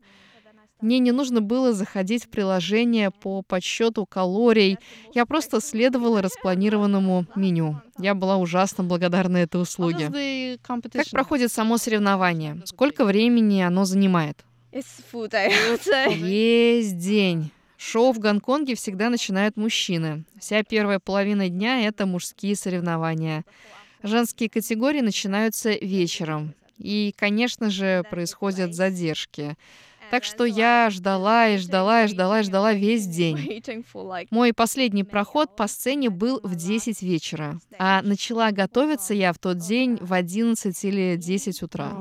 Мне 0.80 1.00
не 1.00 1.10
нужно 1.12 1.40
было 1.40 1.72
заходить 1.72 2.24
в 2.24 2.28
приложение 2.28 3.10
по 3.10 3.42
подсчету 3.42 4.06
калорий. 4.06 4.78
Я 5.12 5.26
просто 5.26 5.60
следовала 5.60 6.22
распланированному 6.22 7.26
меню. 7.34 7.80
Я 7.98 8.14
была 8.14 8.36
ужасно 8.36 8.84
благодарна 8.84 9.38
этой 9.38 9.60
услуге. 9.60 10.58
Как 10.92 11.10
проходит 11.10 11.52
само 11.52 11.78
соревнование? 11.78 12.62
Сколько 12.64 13.04
времени 13.04 13.60
оно 13.60 13.84
занимает? 13.84 14.44
Весь 16.10 16.92
день. 16.92 17.50
Шоу 17.76 18.12
в 18.12 18.18
Гонконге 18.18 18.74
всегда 18.74 19.08
начинают 19.08 19.56
мужчины. 19.56 20.24
Вся 20.40 20.62
первая 20.62 20.98
половина 20.98 21.48
дня— 21.48 21.80
это 21.86 22.06
мужские 22.06 22.56
соревнования. 22.56 23.44
Женские 24.02 24.48
категории 24.48 25.00
начинаются 25.00 25.70
вечером. 25.70 26.54
И, 26.76 27.14
конечно 27.16 27.70
же, 27.70 28.04
происходят 28.10 28.74
задержки. 28.74 29.56
Так 30.10 30.24
что 30.24 30.44
я 30.44 30.88
ждала 30.90 31.48
и 31.48 31.58
ждала 31.58 32.04
и 32.04 32.08
ждала 32.08 32.40
и 32.40 32.42
ждала 32.42 32.72
весь 32.72 33.06
день. 33.06 33.62
Мой 34.30 34.52
последний 34.52 35.04
проход 35.04 35.56
по 35.56 35.66
сцене 35.68 36.10
был 36.10 36.40
в 36.42 36.54
10 36.54 37.02
вечера, 37.02 37.58
а 37.78 38.02
начала 38.02 38.50
готовиться 38.50 39.14
я 39.14 39.32
в 39.32 39.38
тот 39.38 39.58
день 39.58 39.98
в 40.00 40.12
11 40.12 40.84
или 40.84 41.16
10 41.16 41.62
утра. 41.62 41.92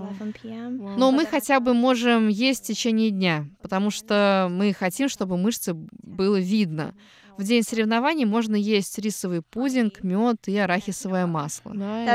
Но 0.97 1.11
мы 1.11 1.25
хотя 1.25 1.59
бы 1.59 1.73
можем 1.73 2.27
есть 2.27 2.63
в 2.63 2.67
течение 2.67 3.11
дня, 3.11 3.45
потому 3.61 3.91
что 3.91 4.47
мы 4.49 4.73
хотим, 4.73 5.09
чтобы 5.09 5.37
мышцы 5.37 5.73
было 5.73 6.39
видно. 6.39 6.93
В 7.37 7.43
день 7.43 7.61
соревнований 7.61 8.25
можно 8.25 8.55
есть 8.55 8.97
рисовый 8.97 9.43
пудинг, 9.43 10.01
мед 10.03 10.47
и 10.47 10.57
арахисовое 10.57 11.27
масло. 11.27 11.71
Nice. 11.71 12.05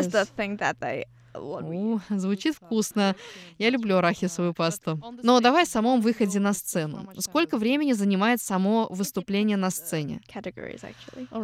У, 1.35 1.99
звучит 2.11 2.55
вкусно. 2.55 3.17
Я 3.59 3.71
люблю 3.71 3.97
арахисовую 3.97 4.55
пасту. 4.55 5.01
Но 5.23 5.41
давай 5.41 5.65
о 5.65 5.67
самом 5.67 6.01
выходе 6.01 6.41
на 6.41 6.53
сцену. 6.53 7.09
Сколько 7.19 7.57
времени 7.57 7.93
занимает 7.93 8.41
само 8.41 8.87
выступление 8.91 9.57
на 9.57 9.71
сцене? 9.71 10.21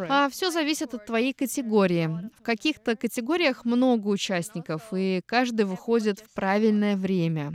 А 0.09 0.29
все 0.29 0.51
зависит 0.51 0.95
от 0.95 1.07
твоей 1.07 1.33
категории. 1.33 2.31
В 2.39 2.43
каких-то 2.43 2.97
категориях 2.97 3.65
много 3.65 4.09
участников, 4.09 4.83
и 4.93 5.21
каждый 5.27 5.65
выходит 5.65 6.21
в 6.21 6.35
правильное 6.35 6.97
время. 6.97 7.53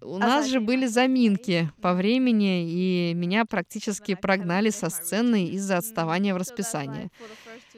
У 0.00 0.18
нас 0.18 0.46
же 0.46 0.60
были 0.60 0.86
заминки 0.86 1.70
по 1.82 1.94
времени, 1.94 2.70
и 2.70 3.14
меня 3.14 3.44
практически 3.44 4.14
прогнали 4.14 4.70
со 4.70 4.88
сцены 4.88 5.46
из-за 5.48 5.78
отставания 5.78 6.34
в 6.34 6.36
расписании. 6.36 7.10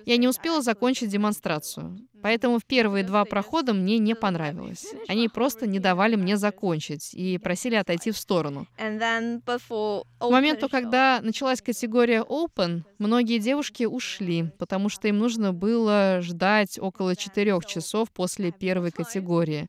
Я 0.07 0.17
не 0.17 0.29
успела 0.29 0.63
закончить 0.63 1.11
демонстрацию. 1.11 1.99
Поэтому 2.23 2.59
в 2.59 2.65
первые 2.65 3.05
два 3.05 3.25
прохода 3.25 3.73
мне 3.75 3.99
не 3.99 4.15
понравилось. 4.15 4.87
Они 5.07 5.29
просто 5.29 5.67
не 5.67 5.79
давали 5.79 6.17
мне 6.17 6.37
закончить 6.37 7.15
и 7.15 7.39
просили 7.39 7.77
отойти 7.77 8.11
в 8.11 8.19
сторону. 8.19 8.67
К 8.77 10.31
моменту, 10.31 10.69
когда 10.69 11.21
началась 11.23 11.63
категория 11.63 12.23
Open, 12.23 12.83
многие 12.99 13.39
девушки 13.39 13.85
ушли, 13.85 14.51
потому 14.59 14.89
что 14.89 15.09
им 15.09 15.19
нужно 15.19 15.53
было 15.53 16.19
ждать 16.21 16.79
около 16.79 17.15
четырех 17.15 17.65
часов 17.67 18.11
после 18.11 18.51
первой 18.51 18.91
категории. 18.91 19.69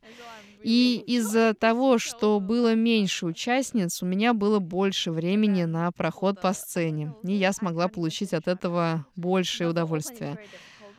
И 0.62 1.02
из-за 1.06 1.54
того, 1.54 1.98
что 1.98 2.38
было 2.40 2.74
меньше 2.74 3.26
участниц, 3.26 4.02
у 4.02 4.06
меня 4.06 4.34
было 4.34 4.58
больше 4.58 5.10
времени 5.10 5.64
на 5.64 5.90
проход 5.92 6.40
по 6.40 6.52
сцене, 6.52 7.14
и 7.22 7.32
я 7.32 7.52
смогла 7.52 7.88
получить 7.88 8.32
от 8.32 8.48
этого 8.48 9.06
большее 9.16 9.70
удовольствие. 9.70 10.38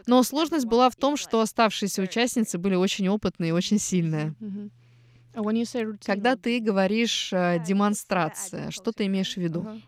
Но 0.08 0.24
сложность 0.24 0.66
была 0.66 0.90
в 0.90 0.96
том, 0.96 1.16
что 1.16 1.42
оставшиеся 1.42 2.02
участницы 2.02 2.58
были 2.58 2.76
очень 2.76 3.08
опытные 3.08 3.50
и 3.50 3.54
очень 3.54 3.80
сильные. 3.80 4.34
А 5.34 5.42
Когда 6.06 6.36
ты 6.36 6.60
говоришь 6.60 7.32
э, 7.32 7.64
демонстрация, 7.66 8.70
что 8.70 8.92
ты 8.92 9.06
имеешь 9.06 9.36
в 9.36 9.38
виду? 9.38 9.62
Uh-huh. 9.62 9.82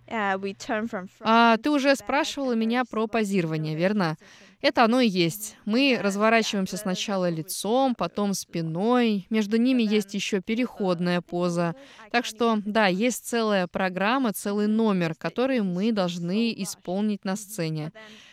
А, 1.20 1.58
ты 1.58 1.70
уже 1.70 1.94
спрашивала 1.98 2.54
меня 2.54 2.86
про 2.86 3.08
позирование, 3.08 3.76
верно? 3.76 4.16
Это 4.64 4.86
оно 4.86 5.02
и 5.02 5.10
есть. 5.10 5.58
Мы 5.66 6.00
разворачиваемся 6.02 6.78
сначала 6.78 7.30
лицом, 7.30 7.96
потом 7.96 8.34
спиной. 8.34 9.28
Между 9.30 9.58
ними 9.58 9.84
есть 9.84 10.14
еще 10.14 10.40
переходная 10.40 11.20
поза. 11.20 11.76
Так 12.12 12.24
что, 12.24 12.60
да, 12.66 12.88
есть 12.88 13.28
целая 13.28 13.68
программа, 13.68 14.32
целый 14.32 14.68
номер, 14.68 15.16
который 15.16 15.60
мы 15.60 15.92
должны 15.92 16.54
исполнить 16.54 17.26
на 17.26 17.36
сцене. 17.36 17.92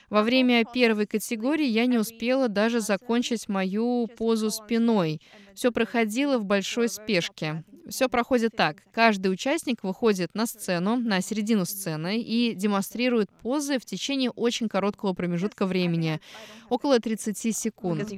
Во 0.09 0.23
время 0.23 0.65
первой 0.65 1.07
категории 1.07 1.67
я 1.67 1.87
не 1.87 1.99
успела 1.99 2.47
даже 2.47 2.81
закончить 2.81 3.49
мою 3.49 4.07
позу 4.07 4.53
спиной. 4.53 5.21
Все 5.55 5.73
проходило 5.73 6.39
в 6.39 6.45
большой 6.45 6.89
спешке. 6.89 7.65
Все 7.89 8.09
проходит 8.09 8.55
так. 8.57 8.83
Каждый 8.93 9.33
участник 9.33 9.83
выходит 9.83 10.35
на 10.35 10.47
сцену, 10.47 10.97
на 10.97 11.21
середину 11.21 11.65
сцены 11.65 12.21
и 12.21 12.55
демонстрирует 12.55 13.31
позы 13.43 13.79
в 13.79 13.85
течение 13.85 14.31
очень 14.31 14.69
короткого 14.69 15.13
промежутка 15.13 15.67
времени, 15.67 16.21
около 16.69 17.01
30 17.01 17.57
секунд. 17.57 18.11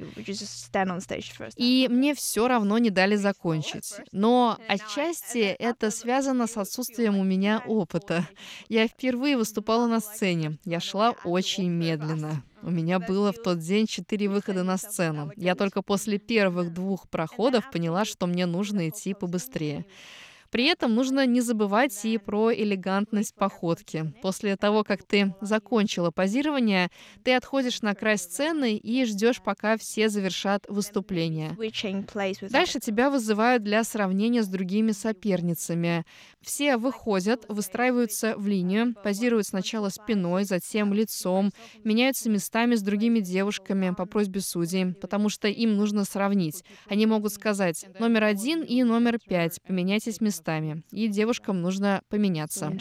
И 1.55 1.87
мне 1.89 2.13
все 2.13 2.47
равно 2.47 2.77
не 2.77 2.89
дали 2.89 3.15
закончить. 3.15 3.93
Но 4.11 4.57
отчасти 4.67 5.39
это 5.39 5.91
связано 5.91 6.47
с 6.47 6.57
отсутствием 6.57 7.17
у 7.17 7.23
меня 7.23 7.63
опыта. 7.65 8.27
Я 8.69 8.87
впервые 8.87 9.37
выступала 9.37 9.87
на 9.87 9.99
сцене. 9.99 10.57
Я 10.65 10.79
шла 10.79 11.11
очень 11.23 11.69
медленно. 11.69 12.43
У 12.63 12.69
меня 12.69 12.99
было 12.99 13.33
в 13.33 13.41
тот 13.41 13.59
день 13.59 13.87
четыре 13.87 14.29
выхода 14.29 14.63
на 14.63 14.77
сцену. 14.77 15.33
Я 15.35 15.53
только 15.55 15.81
после 15.81 16.17
первых 16.17 16.73
двух 16.73 17.09
проходов 17.09 17.69
поняла, 17.69 18.05
что 18.05 18.25
мне 18.25 18.45
нужно 18.45 18.87
идти 18.87 19.13
побыстрее. 19.13 19.85
При 20.53 20.65
этом 20.65 20.93
нужно 20.93 21.25
не 21.25 21.41
забывать 21.41 22.05
и 22.05 22.19
про 22.19 22.53
элегантность 22.53 23.33
походки. 23.33 24.13
После 24.21 24.55
того, 24.55 24.83
как 24.83 25.01
ты 25.01 25.33
закончила 25.41 26.11
позирование, 26.11 26.89
ты 27.23 27.33
отходишь 27.33 27.81
на 27.81 27.95
край 27.95 28.19
сцены 28.19 28.77
и 28.77 29.03
ждешь, 29.05 29.41
пока 29.41 29.77
все 29.77 30.09
завершат 30.09 30.65
выступление. 30.69 31.57
Дальше 32.51 32.79
тебя 32.79 33.09
вызывают 33.09 33.63
для 33.63 33.83
сравнения 33.83 34.43
с 34.43 34.47
другими 34.47 34.91
соперницами. 34.91 36.05
Все 36.39 36.77
выходят, 36.77 37.45
выстраиваются 37.47 38.35
в 38.37 38.45
линию, 38.45 38.93
позируют 39.03 39.47
сначала 39.47 39.89
спиной, 39.89 40.43
затем 40.43 40.93
лицом, 40.93 41.51
меняются 41.83 42.29
местами 42.29 42.75
с 42.75 42.83
другими 42.83 43.21
девушками 43.21 43.91
по 43.97 44.05
просьбе 44.05 44.41
судей, 44.41 44.93
потому 44.93 45.29
что 45.29 45.47
им 45.47 45.77
нужно 45.77 46.05
сравнить. 46.05 46.63
Они 46.87 47.07
могут 47.07 47.33
сказать 47.33 47.87
номер 47.97 48.25
один 48.25 48.61
и 48.61 48.83
номер 48.83 49.17
пять, 49.17 49.59
поменяйтесь 49.65 50.21
местами 50.21 50.42
местами, 50.43 50.83
и 50.91 51.07
девушкам 51.07 51.61
нужно 51.61 52.01
поменяться. 52.09 52.71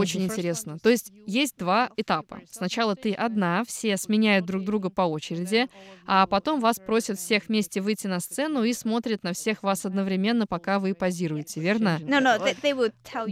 Очень 0.00 0.24
интересно. 0.24 0.78
То 0.78 0.88
есть 0.90 1.12
есть 1.26 1.56
два 1.58 1.90
этапа. 1.96 2.40
Сначала 2.50 2.96
ты 2.96 3.12
одна, 3.12 3.64
все 3.66 3.96
сменяют 3.96 4.46
друг 4.46 4.64
друга 4.64 4.90
по 4.90 5.02
очереди, 5.02 5.68
а 6.06 6.26
потом 6.26 6.60
вас 6.60 6.78
просят 6.78 7.18
всех 7.18 7.48
вместе 7.48 7.80
выйти 7.80 8.06
на 8.06 8.20
сцену 8.20 8.64
и 8.64 8.72
смотрят 8.72 9.22
на 9.22 9.32
всех 9.32 9.62
вас 9.62 9.84
одновременно, 9.84 10.46
пока 10.46 10.78
вы 10.78 10.94
позируете, 10.94 11.60
верно? 11.60 11.98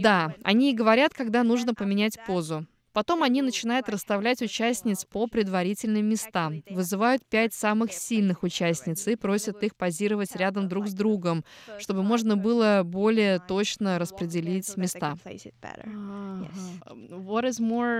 Да, 0.01 0.33
они 0.43 0.73
говорят, 0.75 1.13
когда 1.13 1.43
нужно 1.43 1.73
поменять 1.73 2.17
позу. 2.25 2.65
Потом 2.93 3.23
они 3.23 3.41
начинают 3.41 3.89
расставлять 3.89 4.41
участниц 4.41 5.05
по 5.05 5.27
предварительным 5.27 6.05
местам, 6.05 6.63
вызывают 6.69 7.23
пять 7.27 7.53
самых 7.53 7.91
сильных 7.91 8.43
участниц 8.43 9.07
и 9.07 9.15
просят 9.15 9.63
их 9.63 9.75
позировать 9.75 10.35
рядом 10.35 10.67
друг 10.69 10.87
с 10.87 10.93
другом, 10.93 11.43
чтобы 11.77 12.03
можно 12.03 12.37
было 12.37 12.81
более 12.85 13.39
точно 13.39 13.99
распределить 13.99 14.77
места. 14.77 15.15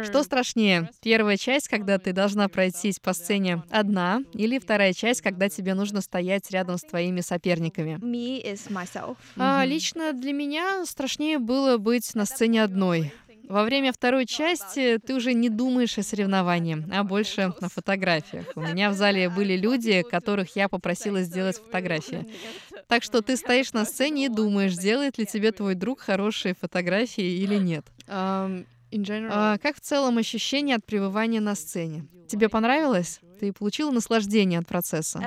Что 0.04 0.24
страшнее, 0.24 0.90
первая 1.02 1.38
часть, 1.38 1.68
когда 1.68 1.98
ты 1.98 2.14
должна 2.14 2.48
пройтись 2.50 3.00
по 3.00 3.14
сцене 3.14 3.64
одна, 3.70 4.22
или 4.34 4.60
вторая 4.60 4.94
часть, 4.94 5.22
когда 5.22 5.50
тебе 5.50 5.74
нужно 5.74 6.02
стоять 6.02 6.50
рядом 6.52 6.78
с 6.78 6.84
твоими 6.84 7.22
соперниками? 7.22 7.98
А, 9.38 9.64
лично 9.66 10.14
для 10.14 10.34
меня 10.34 10.86
страшнее 10.86 11.40
было 11.40 11.78
быть 11.78 12.14
на 12.16 12.26
сцене 12.26 12.64
одной. 12.64 13.12
Во 13.54 13.64
время 13.66 13.94
второй 13.94 14.26
части 14.26 14.98
ты 14.98 15.14
уже 15.14 15.36
не 15.36 15.48
думаешь 15.48 16.00
о 16.00 16.02
соревновании, 16.02 16.84
а 16.92 17.04
больше 17.04 17.42
о 17.42 17.70
фотографиях. 17.70 18.48
У 18.56 18.62
меня 18.62 18.90
в 18.90 18.96
зале 18.96 19.30
были 19.30 19.56
люди, 19.56 20.02
которых 20.02 20.56
я 20.56 20.68
попросила 20.68 21.22
сделать 21.22 21.58
фотографии. 21.58 22.26
Так 22.88 23.04
что 23.04 23.22
ты 23.22 23.38
стоишь 23.38 23.72
на 23.72 23.86
сцене 23.86 24.26
и 24.26 24.30
думаешь, 24.30 24.74
сделает 24.74 25.20
ли 25.20 25.28
тебе 25.28 25.52
твой 25.52 25.76
друг 25.76 26.00
хорошие 26.00 26.56
фотографии 26.60 27.44
или 27.44 27.58
нет. 27.58 27.86
А 28.08 29.58
как 29.62 29.76
в 29.76 29.82
целом 29.82 30.18
ощущение 30.18 30.78
от 30.78 30.84
пребывания 30.84 31.40
на 31.40 31.54
сцене? 31.54 32.08
Тебе 32.28 32.50
понравилось? 32.50 33.20
Ты 33.44 33.52
получила 33.52 33.92
наслаждение 33.92 34.60
от 34.60 34.68
процесса? 34.68 35.20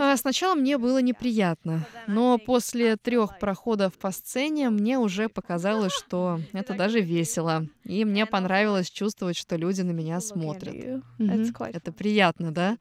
А, 0.00 0.16
сначала 0.16 0.56
мне 0.56 0.78
было 0.78 1.00
неприятно, 1.00 1.86
но 2.08 2.38
после 2.38 2.96
трех 2.96 3.38
проходов 3.38 3.96
по 3.96 4.10
сцене 4.10 4.68
мне 4.68 4.98
уже 4.98 5.28
показалось, 5.28 5.92
что 5.92 6.40
это 6.52 6.74
даже 6.74 6.98
весело. 7.00 7.66
И 7.84 8.04
мне 8.04 8.26
понравилось 8.26 8.90
чувствовать, 8.90 9.36
что 9.36 9.54
люди 9.54 9.82
на 9.82 9.92
меня 9.92 10.20
смотрят. 10.20 10.74
Это 11.76 11.92
приятно, 11.92 12.50
да? 12.50 12.78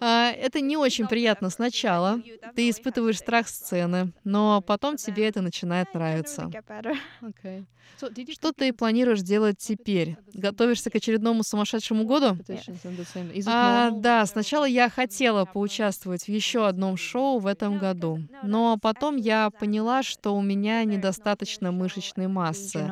А, 0.00 0.30
это 0.30 0.60
не 0.60 0.76
очень 0.76 1.06
приятно 1.06 1.50
сначала. 1.50 2.20
Ты 2.54 2.70
испытываешь 2.70 3.18
страх 3.18 3.48
сцены, 3.48 4.12
но 4.24 4.60
потом 4.66 4.96
тебе 4.96 5.26
это 5.28 5.42
начинает 5.42 5.92
нравиться. 5.94 6.50
Что 8.30 8.52
ты 8.52 8.72
планируешь 8.74 9.22
делать 9.22 9.56
теперь? 9.58 10.16
Готовишься 10.34 10.90
к 10.90 10.96
очередному 10.96 11.42
сумасшедшему 11.42 12.04
году? 12.04 12.36
А, 13.46 13.90
да, 13.90 14.26
сначала 14.26 14.64
я 14.66 14.90
хотела 14.90 15.44
поучаствовать 15.46 16.24
в 16.24 16.28
еще 16.28 16.66
одном 16.66 16.96
шоу 16.98 17.38
в 17.38 17.46
этом 17.46 17.78
году, 17.78 18.18
но 18.42 18.76
потом 18.80 19.16
я 19.16 19.50
поняла, 19.50 20.02
что 20.02 20.36
у 20.36 20.42
меня 20.42 20.84
недостаточно 20.84 21.72
мышечной 21.72 22.26
массы. 22.26 22.90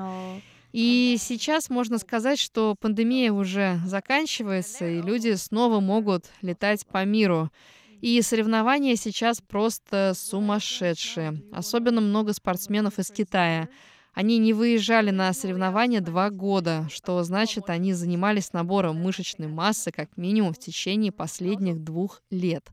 И 0.75 1.15
сейчас 1.21 1.71
можно 1.71 1.99
сказать, 1.99 2.41
что 2.41 2.75
пандемия 2.75 3.33
уже 3.33 3.79
заканчивается, 3.87 4.89
и 4.89 5.01
люди 5.01 5.35
снова 5.35 5.79
могут 5.79 6.25
летать 6.43 6.85
по 6.85 7.05
миру. 7.05 7.53
И 8.01 8.21
соревнования 8.23 8.97
сейчас 8.97 9.41
просто 9.41 10.15
сумасшедшие. 10.17 11.41
Особенно 11.53 12.01
много 12.01 12.33
спортсменов 12.33 12.99
из 12.99 13.13
Китая. 13.13 13.69
Они 14.15 14.37
не 14.39 14.53
выезжали 14.53 15.11
на 15.11 15.33
соревнования 15.33 16.01
два 16.01 16.31
года, 16.31 16.89
что 16.91 17.23
значит, 17.23 17.71
они 17.71 17.93
занимались 17.93 18.53
набором 18.53 19.01
мышечной 19.01 19.47
массы 19.47 19.93
как 19.93 20.17
минимум 20.17 20.55
в 20.55 20.59
течение 20.59 21.13
последних 21.13 21.85
двух 21.85 22.21
лет. 22.31 22.69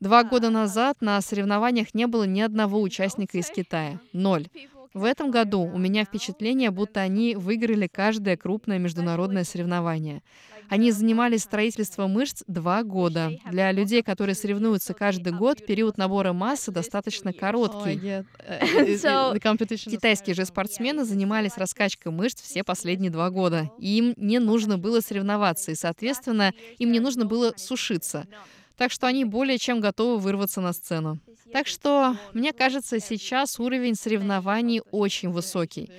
Два 0.00 0.24
года 0.24 0.50
назад 0.50 0.96
на 1.00 1.20
соревнованиях 1.20 1.94
не 1.94 2.08
было 2.08 2.24
ни 2.24 2.40
одного 2.40 2.80
участника 2.80 3.38
из 3.38 3.50
Китая. 3.50 4.00
Ноль. 4.12 4.48
В 4.92 5.04
этом 5.04 5.30
году 5.30 5.60
у 5.62 5.78
меня 5.78 6.04
впечатление, 6.04 6.70
будто 6.70 7.00
они 7.00 7.36
выиграли 7.36 7.86
каждое 7.86 8.36
крупное 8.36 8.78
международное 8.78 9.44
соревнование. 9.44 10.22
Они 10.68 10.90
занимались 10.90 11.42
строительством 11.42 12.12
мышц 12.12 12.42
два 12.46 12.82
года. 12.82 13.32
Для 13.50 13.70
людей, 13.72 14.02
которые 14.02 14.34
соревнуются 14.34 14.94
каждый 14.94 15.32
год, 15.32 15.64
период 15.64 15.96
набора 15.96 16.32
массы 16.32 16.72
достаточно 16.72 17.32
короткий. 17.32 18.24
Китайские 19.90 20.34
же 20.34 20.44
спортсмены 20.44 21.04
занимались 21.04 21.56
раскачкой 21.56 22.12
мышц 22.12 22.40
все 22.42 22.64
последние 22.64 23.10
два 23.10 23.30
года. 23.30 23.70
Им 23.78 24.14
не 24.16 24.38
нужно 24.38 24.76
было 24.76 25.00
соревноваться, 25.00 25.70
и, 25.70 25.76
соответственно, 25.76 26.52
им 26.78 26.90
не 26.90 27.00
нужно 27.00 27.26
было 27.26 27.52
сушиться. 27.56 28.26
Так 28.76 28.90
что 28.90 29.06
они 29.06 29.24
более 29.24 29.58
чем 29.58 29.80
готовы 29.80 30.18
вырваться 30.18 30.60
на 30.60 30.72
сцену. 30.72 31.20
Так 31.52 31.66
что, 31.66 32.16
мне 32.32 32.52
кажется, 32.52 33.00
сейчас 33.00 33.58
уровень 33.58 33.94
соревнований 33.94 34.82
очень 34.90 35.30
высокий. 35.30 35.90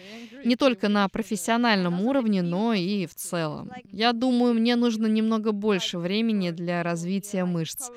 Не 0.45 0.55
только 0.55 0.89
на 0.89 1.07
профессиональном 1.09 2.01
уровне, 2.01 2.41
но 2.41 2.73
и 2.73 3.05
в 3.05 3.15
целом. 3.15 3.71
Я 3.91 4.13
думаю, 4.13 4.53
мне 4.53 4.75
нужно 4.75 5.07
немного 5.07 5.51
больше 5.51 5.97
времени 5.97 6.51
для 6.51 6.83
развития 6.83 7.45
мышц. 7.45 7.89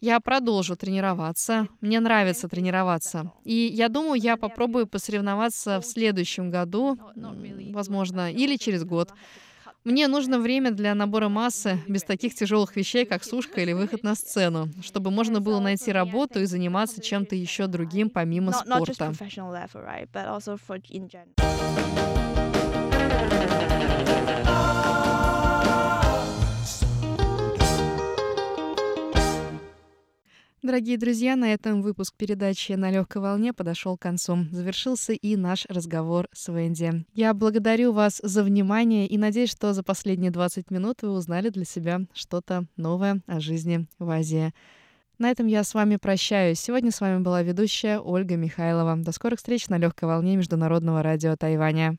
Я 0.00 0.18
продолжу 0.18 0.74
тренироваться. 0.74 1.68
Мне 1.80 2.00
нравится 2.00 2.48
тренироваться. 2.48 3.30
И 3.44 3.54
я 3.54 3.88
думаю, 3.88 4.20
я 4.20 4.36
попробую 4.36 4.88
посоревноваться 4.88 5.80
в 5.80 5.84
следующем 5.84 6.50
году, 6.50 6.98
возможно, 7.70 8.32
или 8.32 8.56
через 8.56 8.82
год. 8.84 9.12
Мне 9.84 10.06
нужно 10.06 10.38
время 10.38 10.70
для 10.70 10.94
набора 10.94 11.28
массы, 11.28 11.76
без 11.88 12.04
таких 12.04 12.36
тяжелых 12.36 12.76
вещей, 12.76 13.04
как 13.04 13.24
сушка 13.24 13.62
или 13.62 13.72
выход 13.72 14.04
на 14.04 14.14
сцену, 14.14 14.68
чтобы 14.80 15.10
можно 15.10 15.40
было 15.40 15.58
найти 15.58 15.90
работу 15.90 16.40
и 16.40 16.44
заниматься 16.46 17.00
чем-то 17.02 17.34
еще 17.34 17.66
другим 17.66 18.08
помимо 18.08 18.52
спорта. 18.52 19.12
Дорогие 30.62 30.96
друзья, 30.96 31.34
на 31.34 31.52
этом 31.52 31.82
выпуск 31.82 32.14
передачи 32.16 32.70
«На 32.74 32.92
легкой 32.92 33.20
волне» 33.20 33.52
подошел 33.52 33.98
к 33.98 34.02
концу. 34.02 34.44
Завершился 34.52 35.12
и 35.12 35.34
наш 35.34 35.66
разговор 35.66 36.28
с 36.32 36.52
Венди. 36.52 37.04
Я 37.14 37.34
благодарю 37.34 37.90
вас 37.92 38.20
за 38.22 38.44
внимание 38.44 39.08
и 39.08 39.18
надеюсь, 39.18 39.50
что 39.50 39.72
за 39.72 39.82
последние 39.82 40.30
20 40.30 40.70
минут 40.70 41.02
вы 41.02 41.10
узнали 41.10 41.48
для 41.48 41.64
себя 41.64 42.02
что-то 42.14 42.66
новое 42.76 43.22
о 43.26 43.40
жизни 43.40 43.88
в 43.98 44.08
Азии. 44.08 44.54
На 45.18 45.32
этом 45.32 45.48
я 45.48 45.64
с 45.64 45.74
вами 45.74 45.96
прощаюсь. 45.96 46.60
Сегодня 46.60 46.92
с 46.92 47.00
вами 47.00 47.20
была 47.20 47.42
ведущая 47.42 47.98
Ольга 47.98 48.36
Михайлова. 48.36 48.96
До 48.96 49.10
скорых 49.10 49.38
встреч 49.38 49.66
на 49.66 49.78
легкой 49.78 50.04
волне 50.04 50.36
Международного 50.36 51.02
радио 51.02 51.34
Тайваня. 51.34 51.98